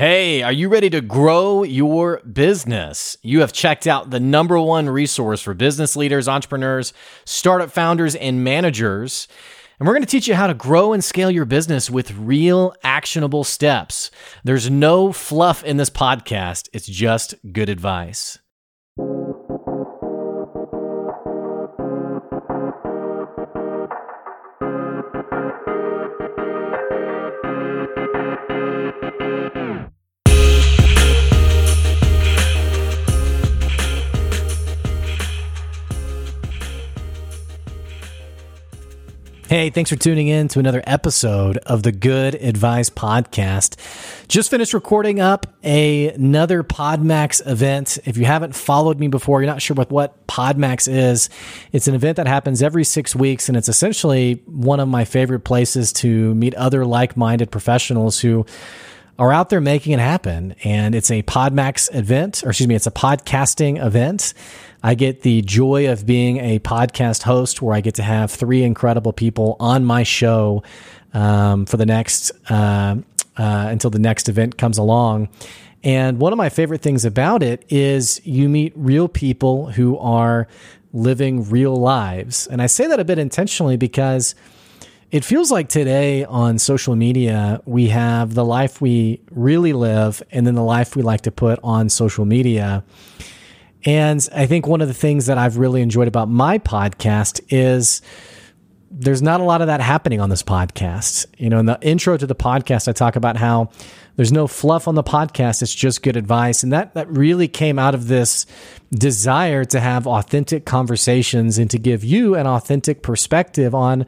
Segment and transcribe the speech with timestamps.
[0.00, 3.18] Hey, are you ready to grow your business?
[3.22, 6.94] You have checked out the number one resource for business leaders, entrepreneurs,
[7.26, 9.28] startup founders, and managers.
[9.78, 12.72] And we're going to teach you how to grow and scale your business with real
[12.82, 14.10] actionable steps.
[14.42, 18.38] There's no fluff in this podcast, it's just good advice.
[39.50, 43.74] Hey, thanks for tuning in to another episode of the Good Advice Podcast.
[44.28, 47.98] Just finished recording up a, another Podmax event.
[48.04, 51.30] If you haven't followed me before, you're not sure what, what Podmax is,
[51.72, 55.40] it's an event that happens every six weeks, and it's essentially one of my favorite
[55.40, 58.46] places to meet other like minded professionals who
[59.18, 60.54] are out there making it happen.
[60.62, 64.32] And it's a Podmax event, or excuse me, it's a podcasting event.
[64.82, 68.62] I get the joy of being a podcast host where I get to have three
[68.62, 70.62] incredible people on my show
[71.12, 72.96] um, for the next uh,
[73.36, 75.28] uh, until the next event comes along.
[75.82, 80.46] And one of my favorite things about it is you meet real people who are
[80.92, 82.46] living real lives.
[82.46, 84.34] And I say that a bit intentionally because
[85.10, 90.46] it feels like today on social media, we have the life we really live and
[90.46, 92.84] then the life we like to put on social media.
[93.84, 98.02] And I think one of the things that I've really enjoyed about my podcast is
[98.90, 101.26] there's not a lot of that happening on this podcast.
[101.38, 103.70] You know, in the intro to the podcast, I talk about how
[104.16, 105.62] there's no fluff on the podcast.
[105.62, 106.62] It's just good advice.
[106.62, 108.46] And that, that really came out of this
[108.92, 114.04] desire to have authentic conversations and to give you an authentic perspective on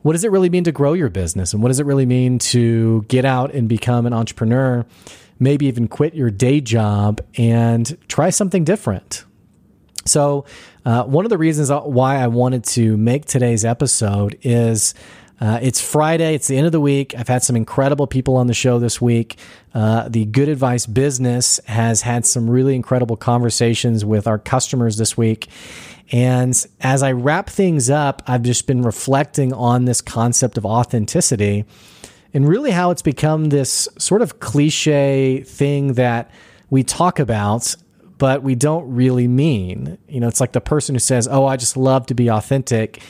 [0.00, 2.38] what does it really mean to grow your business and what does it really mean
[2.38, 4.84] to get out and become an entrepreneur
[5.42, 9.24] maybe even quit your day job and try something different.
[10.04, 10.44] So,
[10.84, 14.94] uh, one of the reasons why I wanted to make today's episode is
[15.40, 16.34] uh, it's Friday.
[16.34, 17.14] It's the end of the week.
[17.16, 19.38] I've had some incredible people on the show this week.
[19.74, 25.16] Uh, the Good Advice Business has had some really incredible conversations with our customers this
[25.16, 25.48] week.
[26.12, 31.64] And as I wrap things up, I've just been reflecting on this concept of authenticity
[32.34, 36.30] and really how it's become this sort of cliche thing that
[36.70, 37.74] we talk about,
[38.18, 39.98] but we don't really mean.
[40.08, 43.02] You know, it's like the person who says, Oh, I just love to be authentic.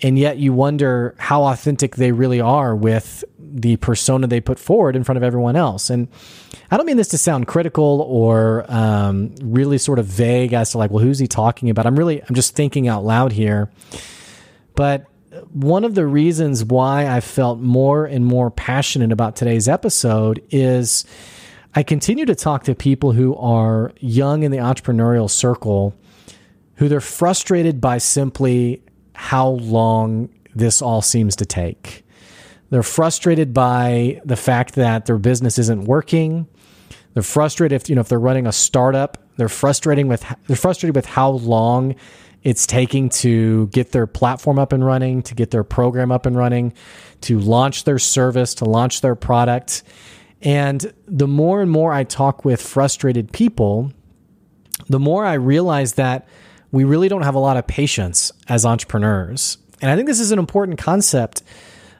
[0.00, 4.96] And yet you wonder how authentic they really are with the persona they put forward
[4.96, 5.90] in front of everyone else.
[5.90, 6.08] And
[6.70, 10.78] I don't mean this to sound critical or um, really sort of vague as to
[10.78, 11.86] like, well, who's he talking about?
[11.86, 13.70] I'm really, I'm just thinking out loud here.
[14.74, 15.06] But
[15.52, 21.04] one of the reasons why I felt more and more passionate about today's episode is
[21.74, 25.94] I continue to talk to people who are young in the entrepreneurial circle
[26.76, 28.82] who they're frustrated by simply
[29.14, 32.04] how long this all seems to take.
[32.70, 36.46] They're frustrated by the fact that their business isn't working.
[37.14, 39.18] They're frustrated if you know if they're running a startup.
[39.36, 41.94] They're frustrating with they're frustrated with how long
[42.42, 46.36] it's taking to get their platform up and running, to get their program up and
[46.36, 46.72] running,
[47.22, 49.82] to launch their service, to launch their product.
[50.42, 53.92] And the more and more I talk with frustrated people,
[54.88, 56.26] the more I realize that
[56.72, 59.58] we really don't have a lot of patience as entrepreneurs.
[59.80, 61.42] And I think this is an important concept,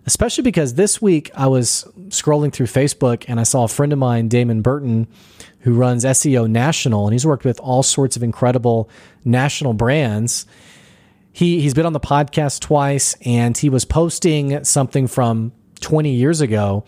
[0.07, 3.99] especially because this week I was scrolling through Facebook and I saw a friend of
[3.99, 5.07] mine, Damon Burton,
[5.61, 8.89] who runs SEO National, and he's worked with all sorts of incredible
[9.25, 10.47] national brands.
[11.33, 16.41] He he's been on the podcast twice, and he was posting something from 20 years
[16.41, 16.85] ago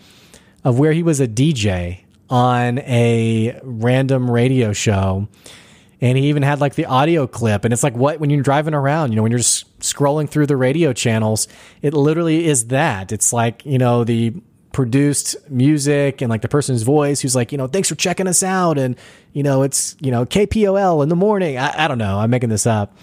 [0.63, 5.27] of where he was a DJ on a random radio show.
[6.01, 7.63] And he even had like the audio clip.
[7.63, 10.47] And it's like what when you're driving around, you know, when you're just scrolling through
[10.47, 11.47] the radio channels,
[11.81, 13.11] it literally is that.
[13.11, 14.33] It's like, you know, the
[14.71, 18.43] produced music and like the person's voice who's like, you know, thanks for checking us
[18.43, 18.77] out.
[18.77, 18.97] And,
[19.31, 21.57] you know, it's, you know, KPOL in the morning.
[21.57, 22.19] I, I don't know.
[22.19, 22.97] I'm making this up.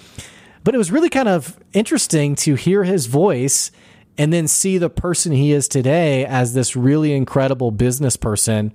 [0.64, 3.70] But it was really kind of interesting to hear his voice
[4.18, 8.72] and then see the person he is today as this really incredible business person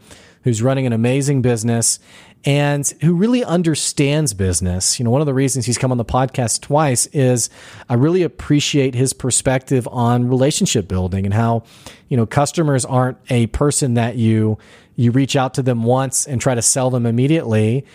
[0.48, 2.00] who's running an amazing business
[2.46, 4.98] and who really understands business.
[4.98, 7.50] You know, one of the reasons he's come on the podcast twice is
[7.90, 11.64] I really appreciate his perspective on relationship building and how,
[12.08, 14.58] you know, customers aren't a person that you
[14.96, 17.86] you reach out to them once and try to sell them immediately.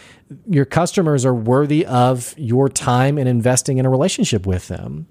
[0.46, 5.06] Your customers are worthy of your time and investing in a relationship with them.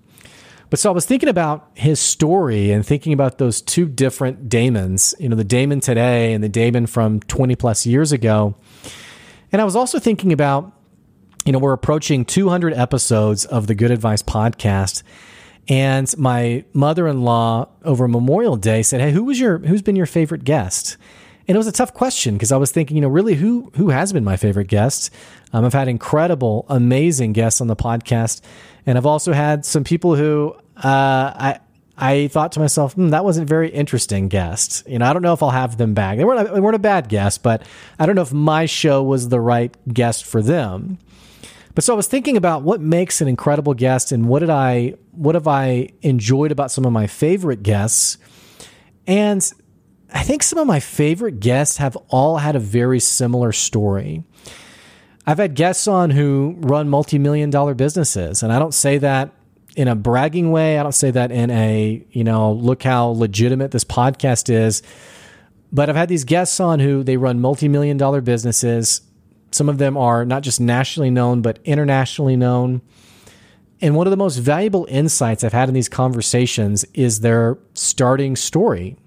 [0.71, 5.13] But so I was thinking about his story and thinking about those two different Damons,
[5.19, 8.55] you know, the Damon today and the Damon from 20 plus years ago.
[9.51, 10.71] And I was also thinking about,
[11.43, 15.03] you know, we're approaching 200 episodes of the Good Advice podcast.
[15.67, 20.45] And my mother-in-law over Memorial Day said, "Hey, who was your who's been your favorite
[20.45, 20.95] guest?"
[21.47, 23.89] And it was a tough question because I was thinking, you know, really who who
[23.89, 25.13] has been my favorite guest?
[25.51, 28.41] Um, I've had incredible, amazing guests on the podcast,
[28.85, 31.59] and I've also had some people who uh, I
[31.97, 34.83] I thought to myself, hmm, that wasn't very interesting guest.
[34.87, 36.17] You know, I don't know if I'll have them back.
[36.17, 37.63] They weren't, they weren't a bad guest, but
[37.99, 40.97] I don't know if my show was the right guest for them.
[41.75, 44.95] But so I was thinking about what makes an incredible guest and what did I
[45.11, 48.17] what have I enjoyed about some of my favorite guests.
[49.07, 49.47] And
[50.13, 54.23] I think some of my favorite guests have all had a very similar story.
[55.25, 59.31] I've had guests on who run multi-million dollar businesses, and I don't say that
[59.75, 60.77] in a bragging way.
[60.79, 64.81] I don't say that in a, you know, look how legitimate this podcast is.
[65.71, 69.01] But I've had these guests on who they run multi-million dollar businesses.
[69.51, 72.81] Some of them are not just nationally known, but internationally known.
[73.79, 78.35] And one of the most valuable insights I've had in these conversations is their starting
[78.35, 78.97] story.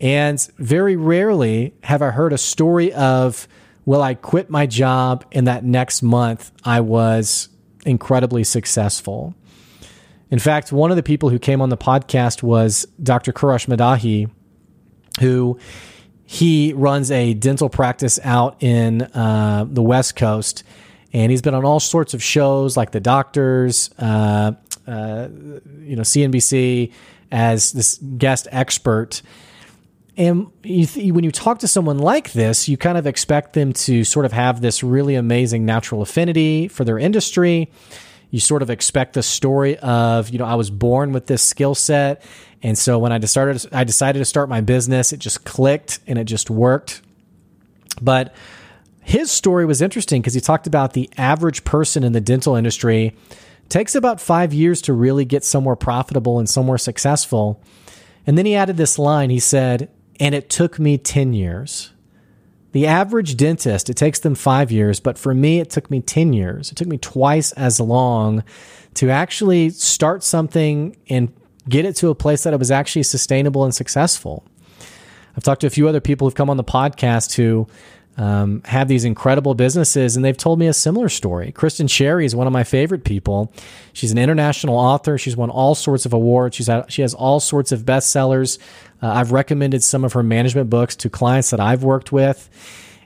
[0.00, 3.48] And very rarely have I heard a story of,
[3.84, 7.48] well, I quit my job and that next month I was
[7.84, 9.34] incredibly successful.
[10.30, 13.32] In fact, one of the people who came on the podcast was Dr.
[13.32, 14.30] Kourosh Maddahi,
[15.18, 15.58] who
[16.24, 20.62] he runs a dental practice out in uh, the West Coast.
[21.12, 24.52] And he's been on all sorts of shows like The Doctors, uh,
[24.86, 25.28] uh,
[25.80, 26.92] you know, CNBC
[27.32, 29.22] as this guest expert.
[30.16, 33.72] And you th- when you talk to someone like this, you kind of expect them
[33.72, 37.70] to sort of have this really amazing natural affinity for their industry.
[38.30, 41.74] You sort of expect the story of, you know, I was born with this skill
[41.74, 42.22] set.
[42.62, 46.18] And so when I started, I decided to start my business, it just clicked and
[46.18, 47.02] it just worked.
[48.00, 48.34] But
[49.00, 53.16] his story was interesting because he talked about the average person in the dental industry
[53.68, 57.62] takes about five years to really get somewhere profitable and somewhere successful.
[58.26, 59.30] And then he added this line.
[59.30, 61.92] He said, and it took me 10 years.
[62.72, 66.32] The average dentist, it takes them five years, but for me, it took me 10
[66.32, 66.70] years.
[66.70, 68.44] It took me twice as long
[68.94, 71.32] to actually start something and
[71.68, 74.44] get it to a place that it was actually sustainable and successful.
[75.36, 77.66] I've talked to a few other people who've come on the podcast who
[78.16, 81.52] um, have these incredible businesses, and they've told me a similar story.
[81.52, 83.52] Kristin Sherry is one of my favorite people.
[83.92, 85.16] She's an international author.
[85.16, 86.56] She's won all sorts of awards.
[86.56, 88.58] She's had, she has all sorts of bestsellers.
[89.02, 92.50] Uh, I've recommended some of her management books to clients that I've worked with.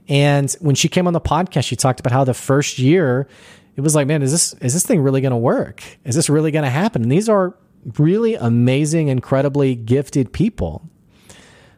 [0.08, 3.28] And when she came on the podcast, she talked about how the first year
[3.76, 5.82] it was like, man, is this is this thing really going to work?
[6.04, 7.02] Is this really going to happen?
[7.02, 7.54] And these are
[7.98, 10.88] really amazing, incredibly gifted people.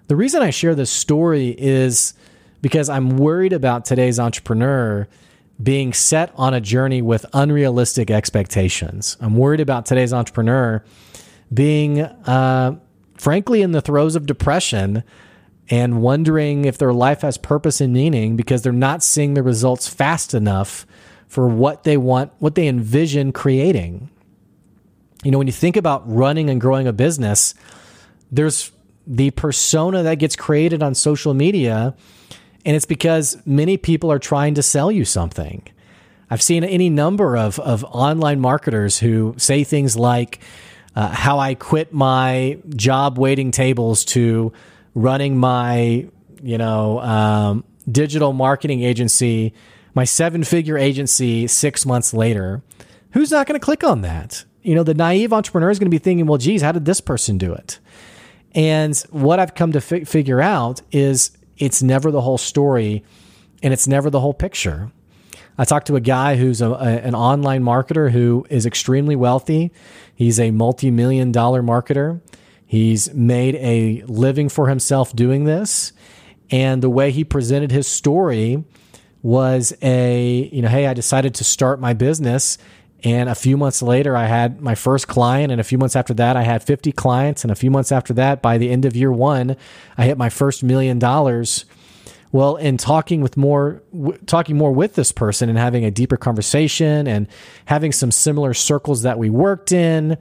[0.09, 2.15] The reason I share this story is
[2.67, 5.07] because I'm worried about today's entrepreneur
[5.63, 9.17] being set on a journey with unrealistic expectations.
[9.21, 10.83] I'm worried about today's entrepreneur
[11.55, 12.77] being, uh,
[13.19, 15.05] frankly, in the throes of depression
[15.71, 19.87] and wondering if their life has purpose and meaning because they're not seeing the results
[19.87, 20.89] fast enough
[21.29, 24.11] for what they want, what they envision creating.
[25.23, 27.55] You know, when you think about running and growing a business,
[28.33, 28.73] there's
[29.07, 31.95] the persona that gets created on social media
[32.67, 35.63] and it's because many people are trying to sell you something.
[36.29, 40.41] I've seen any number of, of online marketers who say things like
[40.97, 44.53] uh, how I quit my job waiting tables to
[44.97, 46.09] running my,
[46.43, 49.55] you know, um, digital marketing agency,
[49.95, 52.63] my seven figure agency six months later.
[53.13, 54.45] Who's not going to click on that?
[54.63, 57.01] You know, the naive entrepreneur is going to be thinking, well, geez, how did this
[57.01, 57.79] person do it?
[58.57, 63.05] And what I've come to fi- figure out is it's never the whole story
[63.63, 64.91] and it's never the whole picture.
[65.59, 69.73] I talked to a guy who's a, a, an online marketer who is extremely wealthy.
[70.15, 72.21] He's a multi million dollar marketer.
[72.67, 75.93] He's made a living for himself doing this.
[76.51, 78.65] And the way he presented his story
[79.23, 82.59] was a, you know, hey, I decided to start my business
[83.05, 85.53] and a few months later, I had my first client.
[85.53, 87.45] And a few months after that, I had 50 clients.
[87.45, 89.57] And a few months after that, by the end of year one,
[89.99, 91.67] I hit my first million dollars.
[92.33, 96.17] Well, in talking with more, w- talking more with this person and having a deeper
[96.17, 97.29] conversation and
[97.67, 100.17] having some similar circles that we worked in,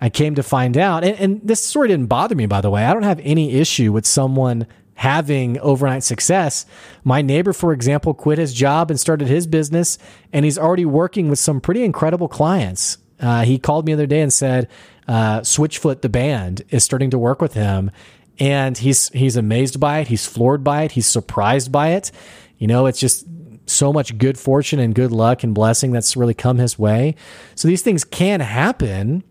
[0.00, 2.84] I came to find out, and, and this story didn't bother me, by the way.
[2.84, 4.66] I don't have any issue with someone
[5.00, 6.66] having overnight success.
[7.04, 9.96] My neighbor, for example, quit his job and started his business,
[10.30, 12.98] and he's already working with some pretty incredible clients.
[13.18, 14.68] Uh, he called me the other day and said,
[15.08, 17.90] uh, Switchfoot, the band, is starting to work with him.
[18.38, 20.08] And he's he's amazed by it.
[20.08, 20.92] He's floored by it.
[20.92, 22.10] He's surprised by it.
[22.58, 23.26] You know, it's just
[23.64, 27.14] so much good fortune and good luck and blessing that's really come his way.
[27.54, 29.24] So these things can happen.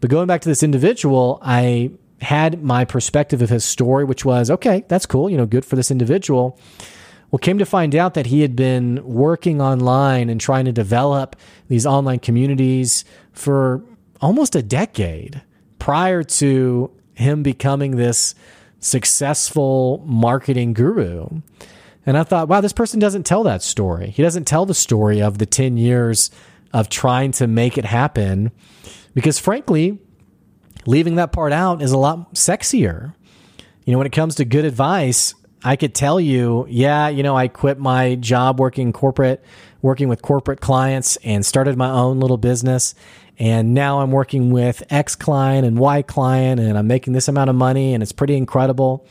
[0.00, 4.50] But going back to this individual, I had my perspective of his story, which was
[4.50, 6.58] okay, that's cool, you know, good for this individual.
[7.30, 11.34] Well, came to find out that he had been working online and trying to develop
[11.68, 13.82] these online communities for
[14.20, 15.42] almost a decade
[15.78, 18.34] prior to him becoming this
[18.80, 21.26] successful marketing guru.
[22.04, 24.10] And I thought, wow, this person doesn't tell that story.
[24.10, 26.30] He doesn't tell the story of the 10 years
[26.72, 28.50] of trying to make it happen
[29.14, 29.98] because, frankly,
[30.86, 33.14] leaving that part out is a lot sexier.
[33.84, 35.34] You know, when it comes to good advice,
[35.64, 39.44] I could tell you, yeah, you know, I quit my job working corporate,
[39.80, 42.94] working with corporate clients and started my own little business.
[43.38, 47.50] And now I'm working with X client and Y client and I'm making this amount
[47.50, 49.06] of money and it's pretty incredible.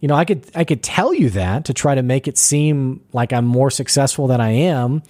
[0.00, 3.02] You know, I could I could tell you that to try to make it seem
[3.12, 5.02] like I'm more successful than I am.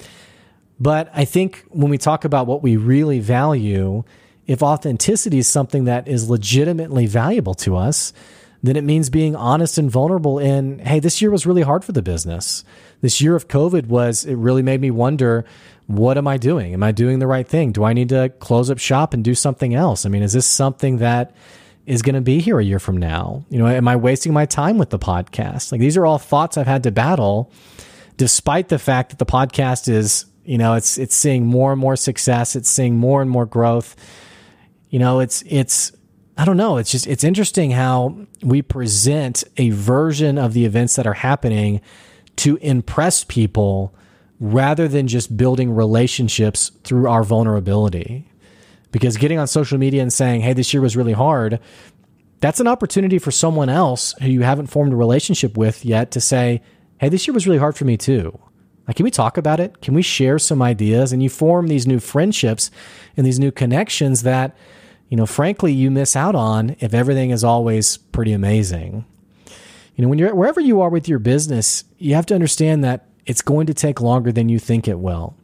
[0.78, 4.04] But I think when we talk about what we really value,
[4.52, 8.12] if authenticity is something that is legitimately valuable to us,
[8.62, 11.92] then it means being honest and vulnerable in, hey, this year was really hard for
[11.92, 12.62] the business.
[13.00, 15.46] This year of COVID was, it really made me wonder,
[15.86, 16.74] what am I doing?
[16.74, 17.72] Am I doing the right thing?
[17.72, 20.04] Do I need to close up shop and do something else?
[20.04, 21.34] I mean, is this something that
[21.86, 23.44] is going to be here a year from now?
[23.48, 25.72] You know, am I wasting my time with the podcast?
[25.72, 27.50] Like these are all thoughts I've had to battle
[28.18, 31.96] despite the fact that the podcast is, you know, it's it's seeing more and more
[31.96, 33.96] success, it's seeing more and more growth.
[34.92, 35.90] You know, it's it's
[36.36, 36.76] I don't know.
[36.76, 41.80] It's just, it's interesting how we present a version of the events that are happening
[42.36, 43.94] to impress people
[44.38, 48.30] rather than just building relationships through our vulnerability.
[48.90, 51.58] Because getting on social media and saying, hey, this year was really hard,
[52.40, 56.20] that's an opportunity for someone else who you haven't formed a relationship with yet to
[56.20, 56.60] say,
[56.98, 58.38] hey, this year was really hard for me too.
[58.86, 59.80] Like, can we talk about it?
[59.80, 61.12] Can we share some ideas?
[61.12, 62.70] And you form these new friendships
[63.16, 64.56] and these new connections that
[65.12, 69.04] you know, frankly, you miss out on if everything is always pretty amazing.
[69.94, 73.08] You know, when you're wherever you are with your business, you have to understand that
[73.26, 75.36] it's going to take longer than you think it will.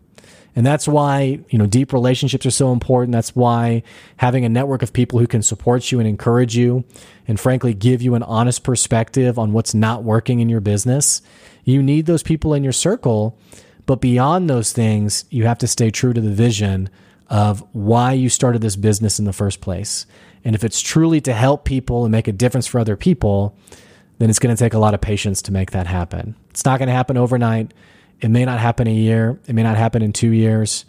[0.57, 3.13] And that's why, you know, deep relationships are so important.
[3.13, 3.83] That's why
[4.17, 6.85] having a network of people who can support you and encourage you
[7.27, 11.21] and frankly give you an honest perspective on what's not working in your business.
[11.65, 13.39] You need those people in your circle.
[13.85, 16.89] But beyond those things, you have to stay true to the vision
[17.29, 20.07] of why you started this business in the first place.
[20.45, 23.57] And if it's truly to help people and make a difference for other people,
[24.19, 26.35] then it's going to take a lot of patience to make that happen.
[26.51, 27.73] It's not going to happen overnight.
[28.21, 29.39] It may not happen a year.
[29.47, 30.85] It may not happen in two years.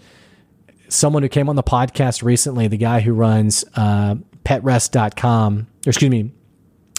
[0.87, 6.09] Someone who came on the podcast recently, the guy who runs uh, petrest.com, or excuse
[6.09, 6.31] me,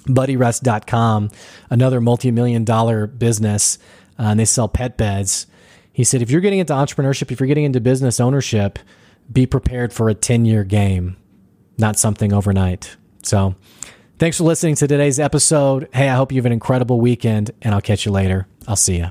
[0.04, 1.30] buddyrest.com,
[1.68, 3.78] another multi million dollar business,
[4.18, 5.46] uh, and they sell pet beds.
[5.92, 8.78] He said, if you're getting into entrepreneurship, if you're getting into business ownership,
[9.32, 11.16] be prepared for a 10 year game,
[11.78, 12.96] not something overnight.
[13.22, 13.54] So,
[14.18, 15.88] thanks for listening to today's episode.
[15.92, 18.46] Hey, I hope you have an incredible weekend, and I'll catch you later.
[18.66, 19.10] I'll see you.